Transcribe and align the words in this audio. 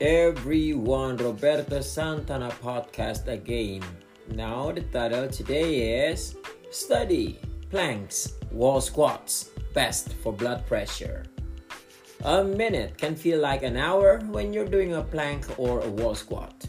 everyone, 0.00 1.16
Roberto 1.16 1.80
Santana 1.80 2.50
podcast 2.62 3.28
again. 3.28 3.82
Now, 4.34 4.70
the 4.72 4.82
title 4.82 5.28
today 5.28 6.10
is 6.10 6.36
Study 6.70 7.40
Planks, 7.70 8.34
Wall 8.52 8.80
Squats, 8.80 9.50
Best 9.72 10.12
for 10.22 10.32
Blood 10.32 10.66
Pressure. 10.66 11.24
A 12.24 12.44
minute 12.44 12.98
can 12.98 13.14
feel 13.14 13.40
like 13.40 13.62
an 13.62 13.76
hour 13.76 14.20
when 14.30 14.52
you're 14.52 14.68
doing 14.68 14.94
a 14.94 15.02
plank 15.02 15.46
or 15.58 15.80
a 15.80 15.88
wall 15.88 16.14
squat. 16.14 16.66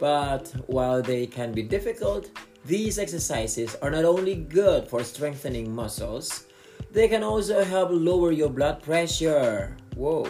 But 0.00 0.48
while 0.66 1.02
they 1.02 1.26
can 1.26 1.52
be 1.52 1.62
difficult, 1.62 2.30
these 2.64 2.98
exercises 2.98 3.76
are 3.82 3.90
not 3.90 4.04
only 4.04 4.34
good 4.34 4.88
for 4.88 5.04
strengthening 5.04 5.74
muscles, 5.74 6.46
they 6.90 7.08
can 7.08 7.22
also 7.22 7.64
help 7.64 7.90
lower 7.92 8.32
your 8.32 8.50
blood 8.50 8.82
pressure. 8.82 9.76
Whoa. 9.94 10.26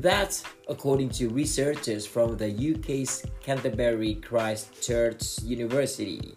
That's 0.00 0.44
according 0.66 1.10
to 1.20 1.28
researchers 1.28 2.06
from 2.06 2.38
the 2.38 2.48
UK's 2.48 3.22
Canterbury 3.42 4.14
Christ 4.14 4.80
Church 4.80 5.42
University. 5.42 6.32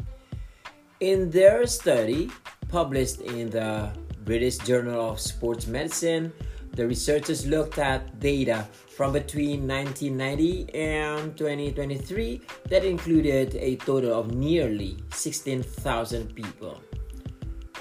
In 0.99 1.31
their 1.31 1.65
study, 1.65 2.29
published 2.67 3.21
in 3.21 3.49
the 3.49 3.89
British 4.25 4.57
Journal 4.57 5.11
of 5.11 5.21
Sports 5.21 5.65
Medicine, 5.65 6.33
the 6.75 6.85
researchers 6.85 7.47
looked 7.47 7.77
at 7.79 8.19
data 8.19 8.67
from 8.89 9.13
between 9.13 9.65
1990 9.65 10.75
and 10.75 11.37
2023 11.37 12.41
that 12.67 12.83
included 12.83 13.55
a 13.55 13.77
total 13.77 14.11
of 14.19 14.35
nearly 14.35 14.97
16,000 15.13 16.35
people. 16.35 16.81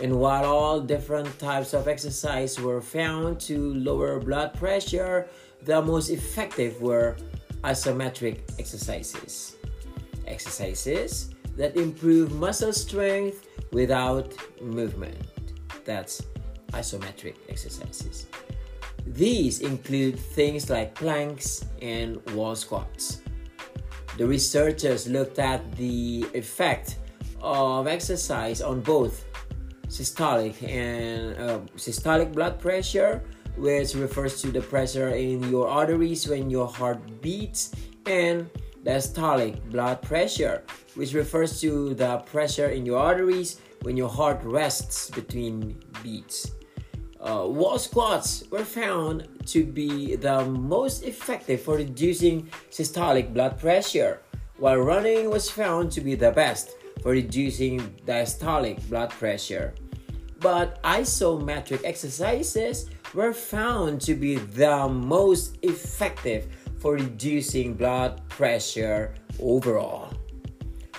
And 0.01 0.19
while 0.19 0.45
all 0.45 0.81
different 0.81 1.39
types 1.39 1.75
of 1.75 1.87
exercise 1.87 2.59
were 2.59 2.81
found 2.81 3.41
to 3.43 3.75
lower 3.75 4.19
blood 4.19 4.55
pressure, 4.55 5.29
the 5.63 5.81
most 5.83 6.09
effective 6.09 6.81
were 6.81 7.17
isometric 7.63 8.41
exercises. 8.59 9.57
Exercises 10.27 11.31
that 11.57 11.77
improve 11.77 12.33
muscle 12.33 12.73
strength 12.73 13.47
without 13.73 14.35
movement. 14.61 15.17
That's 15.85 16.23
isometric 16.73 17.37
exercises. 17.49 18.27
These 19.07 19.61
include 19.61 20.19
things 20.19 20.71
like 20.71 20.95
planks 20.95 21.65
and 21.83 22.25
wall 22.31 22.55
squats. 22.57 23.21
The 24.17 24.27
researchers 24.27 25.09
looked 25.09 25.39
at 25.39 25.73
the 25.77 26.27
effect 26.35 26.99
of 27.41 27.87
exercise 27.87 28.63
on 28.63 28.81
both 28.81 29.25
systolic 29.93 30.57
and 30.67 31.37
uh, 31.37 31.59
systolic 31.77 32.33
blood 32.33 32.59
pressure 32.59 33.23
which 33.57 33.95
refers 33.95 34.41
to 34.41 34.51
the 34.51 34.61
pressure 34.61 35.11
in 35.11 35.43
your 35.51 35.69
arteries 35.69 36.29
when 36.29 36.49
your 36.49 36.67
heart 36.67 36.99
beats, 37.21 37.73
and 38.07 38.49
diastolic 38.85 39.63
blood 39.71 40.03
pressure, 40.03 40.65
which 40.95 41.13
refers 41.13 41.61
to 41.61 41.95
the 41.95 42.19
pressure 42.19 42.69
in 42.69 42.85
your 42.85 42.99
arteries 42.99 43.61
when 43.83 43.97
your 43.97 44.09
heart 44.09 44.41
rests 44.43 45.11
between 45.11 45.79
beats. 46.03 46.53
Uh, 47.21 47.47
wall 47.47 47.79
squats 47.79 48.43
were 48.51 48.65
found 48.65 49.29
to 49.47 49.65
be 49.65 50.17
the 50.17 50.45
most 50.47 51.05
effective 51.05 51.61
for 51.61 51.77
reducing 51.77 52.49
systolic 52.71 53.33
blood 53.33 53.59
pressure, 53.61 54.21
while 54.59 54.79
running 54.79 55.31
was 55.31 55.49
found 55.49 55.93
to 55.93 56.01
be 56.01 56.17
the 56.17 56.33
best 56.33 56.75
for 57.03 57.11
reducing 57.11 57.81
diastolic 58.07 58.89
blood 58.89 59.11
pressure. 59.11 59.75
But 60.41 60.83
isometric 60.83 61.85
exercises 61.85 62.89
were 63.15 63.33
found 63.33 64.01
to 64.03 64.15
be 64.15 64.37
the 64.37 64.89
most 64.89 65.59
effective 65.63 66.49
for 66.79 66.95
reducing 66.95 67.75
blood 67.75 68.27
pressure 68.29 69.15
overall. 69.41 70.13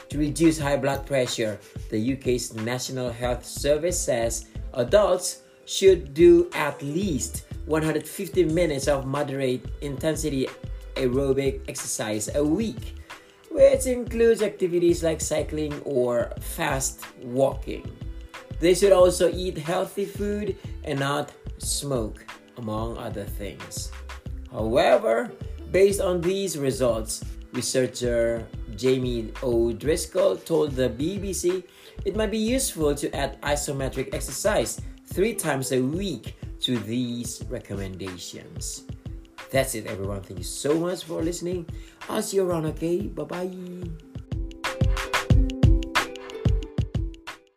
To 0.09 0.17
reduce 0.19 0.59
high 0.59 0.77
blood 0.77 1.05
pressure, 1.05 1.59
the 1.89 2.13
UK's 2.13 2.53
National 2.53 3.09
Health 3.09 3.43
Service 3.43 3.99
says 3.99 4.49
adults 4.73 5.41
should 5.65 6.13
do 6.13 6.49
at 6.53 6.81
least 6.83 7.45
150 7.65 8.45
minutes 8.45 8.87
of 8.87 9.05
moderate 9.05 9.65
intensity 9.81 10.47
aerobic 10.95 11.61
exercise 11.67 12.29
a 12.35 12.43
week, 12.43 12.95
which 13.53 13.85
includes 13.85 14.41
activities 14.41 15.03
like 15.03 15.21
cycling 15.21 15.79
or 15.85 16.33
fast 16.41 17.05
walking. 17.21 17.85
They 18.59 18.73
should 18.73 18.91
also 18.91 19.29
eat 19.29 19.57
healthy 19.57 20.05
food 20.05 20.57
and 20.83 20.99
not 20.99 21.31
smoke, 21.59 22.25
among 22.57 22.97
other 22.97 23.23
things. 23.23 23.91
However, 24.51 25.31
based 25.71 26.01
on 26.01 26.19
these 26.19 26.57
results, 26.57 27.23
researcher 27.53 28.47
Jamie 28.75 29.31
O'Driscoll 29.43 30.37
told 30.37 30.71
the 30.71 30.89
BBC 30.89 31.63
it 32.05 32.15
might 32.15 32.31
be 32.31 32.39
useful 32.41 32.95
to 32.95 33.15
add 33.15 33.39
isometric 33.41 34.13
exercise 34.13 34.81
three 35.05 35.33
times 35.35 35.71
a 35.71 35.81
week 35.81 36.35
to 36.61 36.79
these 36.79 37.43
recommendations. 37.49 38.83
That's 39.53 39.75
it, 39.75 39.85
everyone. 39.85 40.21
Thank 40.25 40.39
you 40.39 40.49
so 40.49 40.73
much 40.79 41.03
for 41.03 41.21
listening. 41.21 41.69
I'll 42.09 42.23
see 42.23 42.37
you 42.37 42.43
around, 42.49 42.65
okay? 42.73 43.05
Bye 43.05 43.23
bye. 43.23 44.12